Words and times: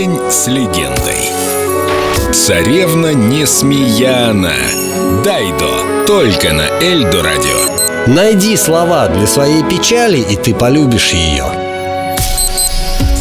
День 0.00 0.18
с 0.30 0.46
легендой. 0.46 1.30
Царевна 2.32 3.12
Несмеяна. 3.12 4.54
Дайдо. 5.22 6.06
Только 6.06 6.54
на 6.54 6.66
Эльдо 6.82 7.22
радио. 7.22 8.06
Найди 8.06 8.56
слова 8.56 9.08
для 9.08 9.26
своей 9.26 9.62
печали, 9.62 10.16
и 10.16 10.36
ты 10.36 10.54
полюбишь 10.54 11.10
ее. 11.12 11.69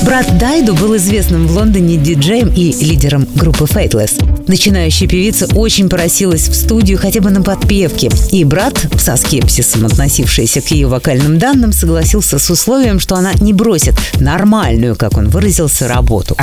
Брат 0.09 0.39
Дайду 0.39 0.73
был 0.73 0.97
известным 0.97 1.45
в 1.45 1.51
Лондоне 1.51 1.95
диджеем 1.95 2.49
и 2.49 2.73
лидером 2.83 3.27
группы 3.35 3.65
Faithless. 3.65 4.47
Начинающая 4.47 5.07
певица 5.07 5.45
очень 5.53 5.87
просилась 5.87 6.49
в 6.49 6.55
студию 6.55 6.97
хотя 6.97 7.21
бы 7.21 7.29
на 7.29 7.43
подпевке, 7.43 8.09
и 8.31 8.43
брат, 8.43 8.87
со 8.97 9.15
скепсисом 9.17 9.85
относившийся 9.85 10.61
к 10.61 10.71
ее 10.71 10.87
вокальным 10.87 11.37
данным, 11.37 11.71
согласился 11.71 12.39
с 12.39 12.49
условием, 12.49 12.99
что 12.99 13.13
она 13.13 13.33
не 13.35 13.53
бросит 13.53 13.93
нормальную, 14.19 14.95
как 14.95 15.15
он 15.15 15.29
выразился, 15.29 15.87
работу. 15.87 16.35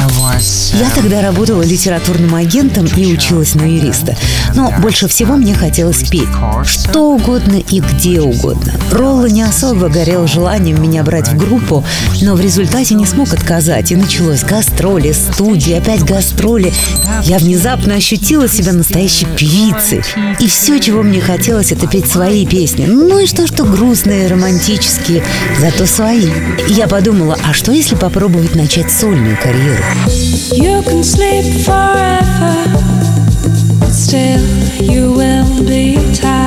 Я 0.78 0.88
тогда 0.94 1.20
работала 1.20 1.62
литературным 1.62 2.36
агентом 2.36 2.86
и 2.96 3.04
училась 3.06 3.56
на 3.56 3.62
юриста. 3.62 4.16
Но 4.54 4.72
больше 4.80 5.08
всего 5.08 5.34
мне 5.34 5.54
хотелось 5.54 6.08
петь. 6.08 6.28
Что 6.64 7.16
угодно 7.16 7.56
и 7.56 7.80
где 7.80 8.20
угодно. 8.20 8.74
Ролла 8.92 9.26
не 9.26 9.42
особо 9.42 9.88
горел 9.88 10.28
желанием 10.28 10.80
меня 10.80 11.02
брать 11.02 11.26
в 11.26 11.36
группу, 11.36 11.84
но 12.22 12.36
в 12.36 12.40
результате 12.40 12.94
не 12.94 13.04
смог 13.04 13.34
отказать. 13.56 13.90
И 13.90 13.96
началось 13.96 14.44
гастроли, 14.44 15.12
студии, 15.12 15.72
опять 15.72 16.04
гастроли. 16.04 16.72
Я 17.22 17.38
внезапно 17.38 17.94
ощутила 17.94 18.48
себя 18.48 18.72
настоящей 18.72 19.26
певицей. 19.36 20.02
И 20.40 20.46
все, 20.46 20.78
чего 20.78 21.02
мне 21.02 21.20
хотелось, 21.20 21.72
это 21.72 21.86
петь 21.86 22.06
свои 22.06 22.46
песни. 22.46 22.84
Ну 22.86 23.18
и 23.18 23.26
что, 23.26 23.46
что 23.46 23.64
грустные, 23.64 24.28
романтические, 24.28 25.22
зато 25.58 25.86
свои. 25.86 26.28
И 26.68 26.72
я 26.72 26.86
подумала, 26.86 27.38
а 27.44 27.54
что 27.54 27.72
если 27.72 27.94
попробовать 27.96 28.54
начать 28.54 28.92
сольную 28.92 29.38
карьеру? 29.42 29.82
You 30.52 30.84
can 30.84 31.02
sleep 31.02 31.64
forever, 31.64 32.54
still 33.90 34.40
you 34.80 35.14
will 35.14 35.66
be 35.66 35.96
tired. 36.14 36.45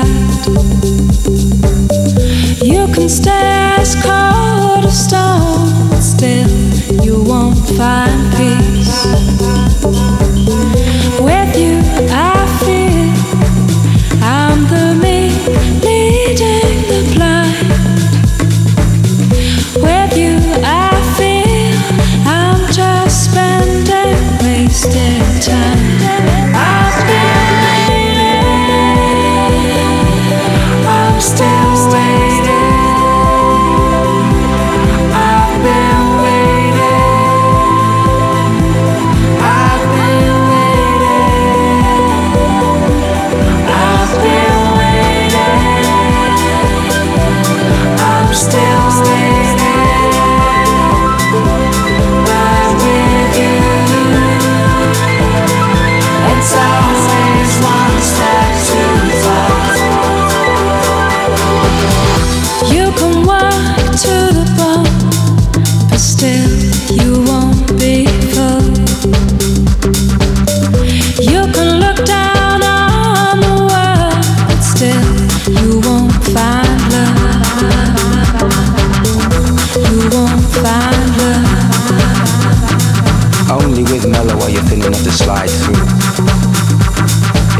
Only 83.79 83.93
with 83.93 84.11
mellow 84.11 84.35
are 84.43 84.49
you 84.49 84.59
thin 84.67 84.83
enough 84.83 85.03
to 85.07 85.11
slide 85.11 85.47
through. 85.47 85.79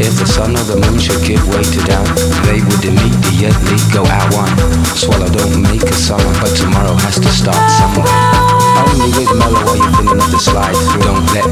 If 0.04 0.20
the 0.20 0.28
sun 0.28 0.52
or 0.52 0.64
the 0.68 0.76
moon 0.76 1.00
should 1.00 1.24
give 1.24 1.40
way 1.48 1.64
to 1.64 1.80
doubt, 1.88 2.12
they 2.44 2.60
would 2.60 2.84
immediately 2.84 3.80
go 3.88 4.04
out 4.04 4.28
one. 4.36 4.52
Swallow 4.92 5.32
don't 5.32 5.64
make 5.64 5.80
a 5.80 5.96
summer, 5.96 6.28
but 6.44 6.52
tomorrow 6.52 6.92
has 7.08 7.16
to 7.16 7.30
start 7.32 7.56
somewhere. 7.72 8.04
Only 8.84 9.16
with 9.16 9.32
mellow 9.32 9.64
are 9.64 9.80
you 9.80 9.88
thin 9.96 10.12
enough 10.12 10.28
to 10.28 10.36
slide 10.36 10.76
through. 10.92 11.08
Don't 11.08 11.24
let 11.32 11.48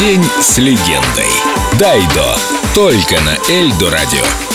День 0.00 0.24
с 0.40 0.56
легендой. 0.56 1.28
Дайдо. 1.78 2.34
Только 2.74 3.20
на 3.20 3.36
Эльдо 3.52 3.90
радио. 3.90 4.49